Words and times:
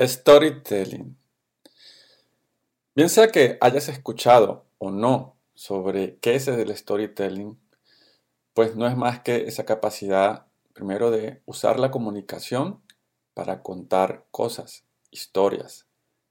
Storytelling. 0.00 1.16
Bien 2.96 3.08
sea 3.08 3.28
que 3.28 3.58
hayas 3.60 3.88
escuchado 3.88 4.66
o 4.78 4.90
no 4.90 5.36
sobre 5.54 6.16
qué 6.18 6.34
es 6.34 6.48
el 6.48 6.76
storytelling, 6.76 7.56
pues 8.54 8.74
no 8.74 8.88
es 8.88 8.96
más 8.96 9.20
que 9.20 9.46
esa 9.46 9.64
capacidad, 9.64 10.46
primero, 10.72 11.12
de 11.12 11.42
usar 11.46 11.78
la 11.78 11.92
comunicación 11.92 12.82
para 13.34 13.62
contar 13.62 14.26
cosas, 14.32 14.84
historias, 15.12 15.86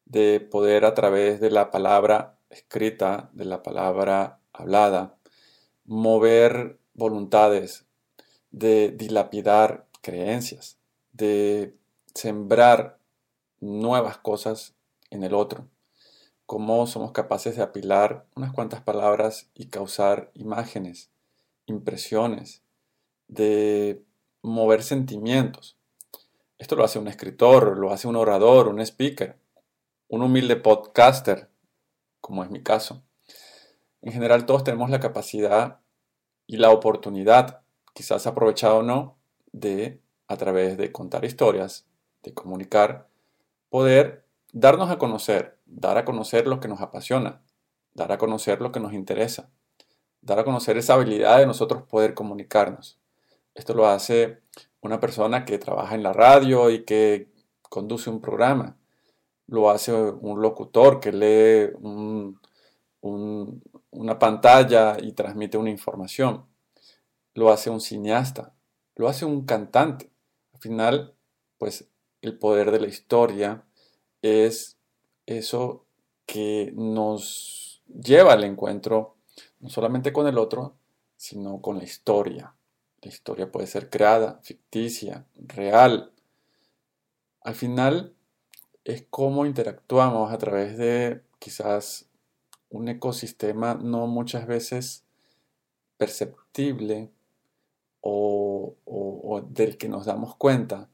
de 0.05 0.41
poder 0.41 0.83
a 0.83 0.93
través 0.93 1.39
de 1.39 1.49
la 1.49 1.71
palabra 1.71 2.37
escrita, 2.49 3.29
de 3.31 3.45
la 3.45 3.63
palabra 3.63 4.39
hablada, 4.51 5.15
mover 5.85 6.79
voluntades, 6.93 7.85
de 8.51 8.89
dilapidar 8.91 9.87
creencias, 10.01 10.77
de 11.13 11.77
sembrar 12.13 12.99
nuevas 13.63 14.17
cosas 14.17 14.75
en 15.09 15.23
el 15.23 15.33
otro. 15.33 15.67
Cómo 16.45 16.85
somos 16.85 17.11
capaces 17.11 17.55
de 17.55 17.63
apilar 17.63 18.25
unas 18.35 18.51
cuantas 18.51 18.81
palabras 18.81 19.49
y 19.55 19.67
causar 19.67 20.29
imágenes, 20.33 21.09
impresiones, 21.65 22.61
de 23.27 24.03
mover 24.41 24.83
sentimientos. 24.83 25.77
Esto 26.57 26.75
lo 26.75 26.83
hace 26.83 26.99
un 26.99 27.07
escritor, 27.07 27.77
lo 27.77 27.91
hace 27.91 28.07
un 28.07 28.17
orador, 28.17 28.67
un 28.67 28.81
speaker, 28.81 29.37
un 30.09 30.21
humilde 30.21 30.57
podcaster, 30.57 31.49
como 32.19 32.43
es 32.43 32.49
mi 32.49 32.61
caso. 32.61 33.01
En 34.01 34.11
general 34.11 34.45
todos 34.45 34.63
tenemos 34.63 34.89
la 34.89 34.99
capacidad 34.99 35.79
y 36.45 36.57
la 36.57 36.71
oportunidad, 36.71 37.61
quizás 37.93 38.27
aprovechado 38.27 38.77
o 38.79 38.83
no, 38.83 39.17
de, 39.53 40.01
a 40.27 40.35
través 40.35 40.77
de 40.77 40.91
contar 40.91 41.23
historias, 41.23 41.85
de 42.21 42.33
comunicar, 42.33 43.07
poder 43.73 44.27
darnos 44.51 44.91
a 44.91 44.99
conocer, 44.99 45.57
dar 45.65 45.97
a 45.97 46.05
conocer 46.05 46.45
lo 46.45 46.59
que 46.59 46.67
nos 46.67 46.79
apasiona, 46.79 47.41
dar 47.95 48.11
a 48.11 48.19
conocer 48.19 48.61
lo 48.61 48.71
que 48.71 48.79
nos 48.79 48.93
interesa, 48.93 49.49
dar 50.21 50.37
a 50.37 50.43
conocer 50.43 50.77
esa 50.77 50.93
habilidad 50.93 51.39
de 51.39 51.47
nosotros 51.47 51.81
poder 51.89 52.13
comunicarnos. 52.13 52.99
Esto 53.55 53.73
lo 53.73 53.87
hace 53.87 54.43
una 54.79 54.99
persona 54.99 55.43
que 55.43 55.57
trabaja 55.57 55.95
en 55.95 56.03
la 56.03 56.13
radio 56.13 56.69
y 56.69 56.85
que 56.85 57.31
conduce 57.63 58.11
un 58.11 58.21
programa. 58.21 58.77
Lo 59.47 59.71
hace 59.71 59.91
un 59.91 60.39
locutor 60.39 60.99
que 60.99 61.11
lee 61.11 61.75
una 63.01 64.19
pantalla 64.19 64.97
y 65.01 65.13
transmite 65.13 65.57
una 65.57 65.71
información. 65.71 66.45
Lo 67.33 67.51
hace 67.51 67.71
un 67.71 67.81
cineasta. 67.81 68.53
Lo 68.93 69.07
hace 69.07 69.25
un 69.25 69.47
cantante. 69.47 70.11
Al 70.53 70.59
final, 70.59 71.15
pues 71.57 71.89
el 72.23 72.37
poder 72.37 72.71
de 72.71 72.79
la 72.79 72.87
historia 72.87 73.65
es 74.21 74.77
eso 75.25 75.85
que 76.25 76.71
nos 76.73 77.83
lleva 77.87 78.31
al 78.31 78.45
encuentro 78.45 79.17
no 79.59 79.69
solamente 79.69 80.13
con 80.13 80.25
el 80.27 80.37
otro, 80.37 80.77
sino 81.17 81.61
con 81.61 81.77
la 81.77 81.83
historia. 81.83 82.55
La 83.01 83.09
historia 83.09 83.51
puede 83.51 83.67
ser 83.67 83.89
creada, 83.89 84.39
ficticia, 84.41 85.25
real. 85.35 86.13
Al 87.41 87.55
final 87.55 88.15
es 88.85 89.05
cómo 89.09 89.45
interactuamos 89.45 90.31
a 90.31 90.37
través 90.37 90.77
de 90.77 91.23
quizás 91.39 92.07
un 92.69 92.87
ecosistema 92.87 93.75
no 93.75 94.07
muchas 94.07 94.47
veces 94.47 95.03
perceptible 95.97 97.11
o, 97.99 98.75
o 98.85 99.41
del 99.41 99.77
que 99.77 99.89
nos 99.89 100.05
damos 100.05 100.35
cuenta, 100.37 100.89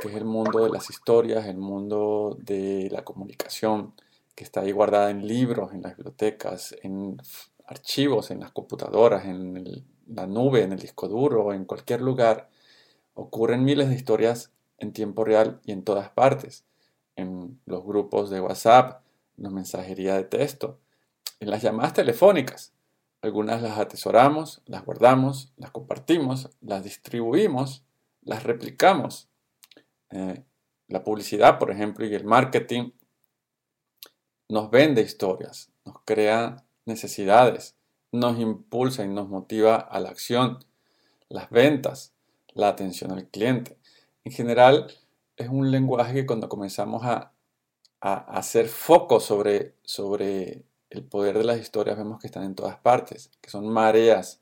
que 0.00 0.08
es 0.08 0.14
el 0.14 0.24
mundo 0.24 0.64
de 0.64 0.70
las 0.70 0.90
historias, 0.90 1.46
el 1.46 1.58
mundo 1.58 2.36
de 2.40 2.88
la 2.90 3.04
comunicación, 3.04 3.94
que 4.34 4.44
está 4.44 4.60
ahí 4.60 4.72
guardada 4.72 5.10
en 5.10 5.26
libros, 5.26 5.72
en 5.72 5.82
las 5.82 5.96
bibliotecas, 5.96 6.76
en 6.82 7.16
archivos, 7.66 8.30
en 8.30 8.40
las 8.40 8.52
computadoras, 8.52 9.24
en 9.24 9.84
la 10.06 10.26
nube, 10.26 10.62
en 10.62 10.72
el 10.72 10.78
disco 10.78 11.08
duro, 11.08 11.52
en 11.52 11.64
cualquier 11.64 12.00
lugar. 12.00 12.48
Ocurren 13.14 13.64
miles 13.64 13.88
de 13.88 13.96
historias 13.96 14.52
en 14.78 14.92
tiempo 14.92 15.24
real 15.24 15.60
y 15.64 15.72
en 15.72 15.82
todas 15.82 16.10
partes, 16.10 16.64
en 17.16 17.60
los 17.66 17.84
grupos 17.84 18.30
de 18.30 18.40
WhatsApp, 18.40 19.02
en 19.36 19.44
la 19.44 19.50
mensajería 19.50 20.14
de 20.14 20.24
texto, 20.24 20.78
en 21.40 21.50
las 21.50 21.62
llamadas 21.62 21.94
telefónicas. 21.94 22.72
Algunas 23.20 23.60
las 23.60 23.78
atesoramos, 23.78 24.62
las 24.66 24.84
guardamos, 24.84 25.52
las 25.56 25.72
compartimos, 25.72 26.50
las 26.60 26.84
distribuimos, 26.84 27.82
las 28.22 28.44
replicamos 28.44 29.27
eh, 30.10 30.44
la 30.88 31.04
publicidad, 31.04 31.58
por 31.58 31.70
ejemplo, 31.70 32.06
y 32.06 32.14
el 32.14 32.24
marketing 32.24 32.90
nos 34.48 34.70
vende 34.70 35.02
historias, 35.02 35.70
nos 35.84 35.96
crea 36.04 36.64
necesidades, 36.86 37.76
nos 38.12 38.38
impulsa 38.38 39.04
y 39.04 39.08
nos 39.08 39.28
motiva 39.28 39.76
a 39.76 40.00
la 40.00 40.08
acción, 40.08 40.64
las 41.28 41.50
ventas, 41.50 42.14
la 42.54 42.68
atención 42.68 43.12
al 43.12 43.28
cliente. 43.28 43.78
En 44.24 44.32
general, 44.32 44.90
es 45.36 45.48
un 45.48 45.70
lenguaje 45.70 46.14
que 46.14 46.26
cuando 46.26 46.48
comenzamos 46.48 47.04
a, 47.04 47.32
hacer 48.00 48.68
foco 48.68 49.18
sobre 49.18 49.74
el 50.90 51.04
poder 51.04 51.36
de 51.36 51.44
las 51.44 51.58
historias, 51.58 51.98
vemos 51.98 52.20
que 52.20 52.28
están 52.28 52.44
en 52.44 52.54
todas 52.54 52.78
partes, 52.78 53.32
que 53.40 53.50
son 53.50 53.68
mareas, 53.68 54.40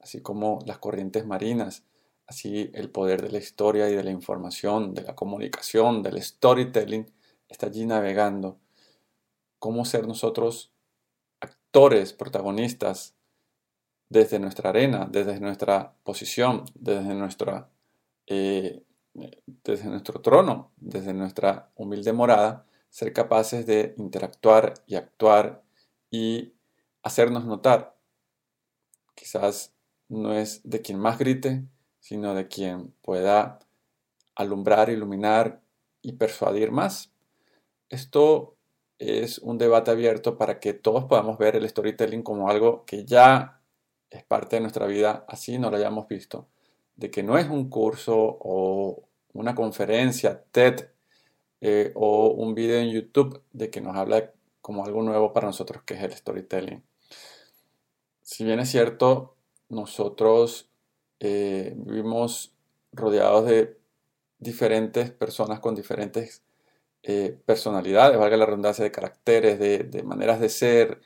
así 0.00 0.22
como 0.22 0.60
las 0.66 0.78
corrientes 0.78 1.26
marinas, 1.26 1.84
Así 2.26 2.70
el 2.74 2.90
poder 2.90 3.22
de 3.22 3.30
la 3.30 3.38
historia 3.38 3.90
y 3.90 3.94
de 3.94 4.04
la 4.04 4.10
información, 4.10 4.94
de 4.94 5.02
la 5.02 5.14
comunicación, 5.14 6.02
del 6.02 6.22
storytelling, 6.22 7.10
está 7.48 7.66
allí 7.66 7.84
navegando. 7.84 8.58
Cómo 9.58 9.84
ser 9.84 10.06
nosotros 10.06 10.72
actores, 11.40 12.12
protagonistas, 12.12 13.14
desde 14.08 14.38
nuestra 14.38 14.70
arena, 14.70 15.08
desde 15.10 15.40
nuestra 15.40 15.94
posición, 16.04 16.64
desde, 16.74 17.14
nuestra, 17.14 17.68
eh, 18.26 18.84
nuestro 19.84 20.20
trono, 20.20 20.70
desde 20.76 21.12
nuestra 21.12 21.70
humilde 21.74 22.12
morada, 22.12 22.66
ser 22.90 23.12
capaces 23.12 23.66
de 23.66 23.94
interactuar 23.98 24.74
y 24.86 24.94
actuar 24.94 25.64
y 26.10 26.54
hacernos 27.02 27.44
notar. 27.44 27.96
Quizás 29.16 29.74
no 30.08 30.32
es 30.32 30.60
de 30.62 30.80
quien 30.80 30.98
más 30.98 31.18
grite, 31.18 31.64
sino 32.04 32.34
de 32.34 32.48
quien 32.48 32.92
pueda 33.00 33.60
alumbrar, 34.34 34.90
iluminar 34.90 35.62
y 36.02 36.12
persuadir 36.12 36.70
más. 36.70 37.14
Esto 37.88 38.56
es 38.98 39.38
un 39.38 39.56
debate 39.56 39.90
abierto 39.90 40.36
para 40.36 40.60
que 40.60 40.74
todos 40.74 41.06
podamos 41.06 41.38
ver 41.38 41.56
el 41.56 41.66
storytelling 41.66 42.22
como 42.22 42.50
algo 42.50 42.84
que 42.84 43.06
ya 43.06 43.62
es 44.10 44.22
parte 44.22 44.56
de 44.56 44.60
nuestra 44.60 44.86
vida, 44.86 45.24
así 45.28 45.56
no 45.56 45.70
lo 45.70 45.78
hayamos 45.78 46.06
visto, 46.06 46.46
de 46.94 47.10
que 47.10 47.22
no 47.22 47.38
es 47.38 47.48
un 47.48 47.70
curso 47.70 48.14
o 48.18 49.08
una 49.32 49.54
conferencia 49.54 50.44
TED 50.52 50.90
eh, 51.62 51.90
o 51.94 52.28
un 52.28 52.54
video 52.54 52.80
en 52.80 52.90
YouTube 52.90 53.42
de 53.52 53.70
que 53.70 53.80
nos 53.80 53.96
habla 53.96 54.30
como 54.60 54.84
algo 54.84 55.02
nuevo 55.02 55.32
para 55.32 55.46
nosotros 55.46 55.82
que 55.84 55.94
es 55.94 56.02
el 56.02 56.12
storytelling. 56.12 56.84
Si 58.20 58.44
bien 58.44 58.60
es 58.60 58.68
cierto, 58.68 59.36
nosotros 59.70 60.68
eh, 61.24 61.72
vivimos 61.76 62.54
rodeados 62.92 63.46
de 63.46 63.78
diferentes 64.38 65.10
personas 65.10 65.58
con 65.58 65.74
diferentes 65.74 66.42
eh, 67.02 67.38
personalidades, 67.46 68.18
valga 68.18 68.36
la 68.36 68.46
redundancia, 68.46 68.84
de 68.84 68.90
caracteres, 68.90 69.58
de, 69.58 70.02
maneras 70.02 70.38
de 70.38 70.50
ser, 70.50 71.00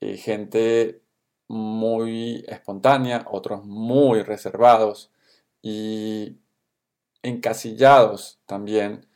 eh, 0.00 0.16
gente 0.16 1.02
muy 1.48 2.44
espontánea, 2.48 3.26
otros 3.30 3.64
muy 3.66 4.22
reservados 4.22 5.10
y 5.60 6.38
encasillados 7.22 8.40
también 8.46 9.06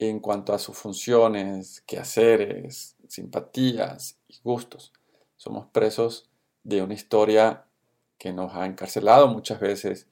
en 0.00 0.18
cuanto 0.18 0.52
a 0.52 0.58
sus 0.58 0.76
funciones, 0.76 1.80
quehaceres, 1.82 2.96
simpatías 3.06 4.18
y 4.26 4.40
gustos. 4.42 4.92
Somos 5.36 5.66
presos 5.68 6.28
de 6.64 6.82
una 6.82 6.94
historia 6.94 7.66
que 8.22 8.32
nos 8.32 8.54
ha 8.54 8.66
encarcelado 8.66 9.26
muchas 9.26 9.58
veces 9.58 10.06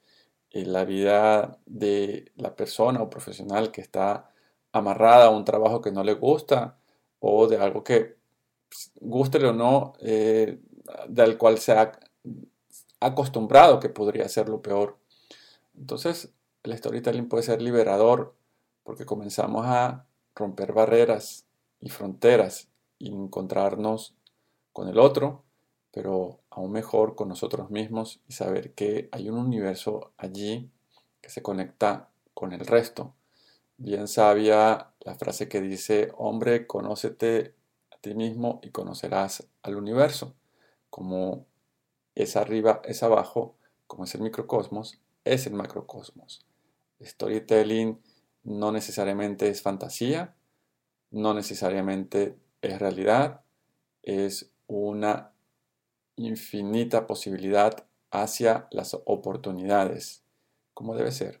en 0.49 0.73
la 0.73 0.83
vida 0.83 1.59
de 1.65 2.29
la 2.35 2.57
persona 2.57 3.01
o 3.01 3.09
profesional 3.09 3.71
que 3.71 3.79
está 3.79 4.29
amarrada 4.73 5.27
a 5.27 5.29
un 5.29 5.45
trabajo 5.45 5.79
que 5.79 5.93
no 5.93 6.03
le 6.03 6.15
gusta 6.15 6.77
o 7.19 7.47
de 7.47 7.55
algo 7.55 7.85
que, 7.85 8.17
pues, 8.67 8.91
guste 8.99 9.37
o 9.45 9.53
no, 9.53 9.93
eh, 10.01 10.59
del 11.07 11.37
cual 11.37 11.57
se 11.57 11.71
ha 11.71 11.93
acostumbrado 12.99 13.79
que 13.79 13.87
podría 13.87 14.27
ser 14.27 14.49
lo 14.49 14.61
peor. 14.61 14.97
Entonces, 15.77 16.33
el 16.63 16.77
storytelling 16.77 17.29
puede 17.29 17.43
ser 17.43 17.61
liberador 17.61 18.35
porque 18.83 19.05
comenzamos 19.05 19.65
a 19.67 20.05
romper 20.35 20.73
barreras 20.73 21.45
y 21.79 21.89
fronteras 21.89 22.67
y 22.99 23.07
encontrarnos 23.07 24.15
con 24.73 24.89
el 24.89 24.99
otro, 24.99 25.45
pero 25.91 26.39
aún 26.49 26.71
mejor 26.71 27.15
con 27.15 27.29
nosotros 27.29 27.69
mismos 27.69 28.21
y 28.27 28.33
saber 28.33 28.73
que 28.73 29.09
hay 29.11 29.29
un 29.29 29.37
universo 29.37 30.13
allí 30.17 30.71
que 31.21 31.29
se 31.29 31.41
conecta 31.41 32.09
con 32.33 32.53
el 32.53 32.61
resto. 32.61 33.13
Bien 33.77 34.07
sabia 34.07 34.93
la 35.01 35.15
frase 35.15 35.49
que 35.49 35.61
dice, 35.61 36.11
hombre, 36.17 36.67
conócete 36.67 37.55
a 37.91 37.97
ti 37.97 38.13
mismo 38.15 38.59
y 38.63 38.69
conocerás 38.69 39.47
al 39.63 39.75
universo. 39.75 40.35
Como 40.89 41.45
es 42.15 42.35
arriba, 42.35 42.81
es 42.85 43.03
abajo, 43.03 43.55
como 43.87 44.05
es 44.05 44.15
el 44.15 44.21
microcosmos, 44.21 44.99
es 45.25 45.47
el 45.47 45.53
macrocosmos. 45.53 46.45
Storytelling 47.01 47.99
no 48.43 48.71
necesariamente 48.71 49.49
es 49.49 49.61
fantasía, 49.61 50.35
no 51.09 51.33
necesariamente 51.33 52.37
es 52.61 52.79
realidad, 52.79 53.41
es 54.03 54.51
una 54.67 55.30
infinita 56.25 57.07
posibilidad 57.07 57.85
hacia 58.11 58.67
las 58.71 58.97
oportunidades, 59.05 60.23
como 60.73 60.95
debe 60.95 61.11
ser. 61.11 61.40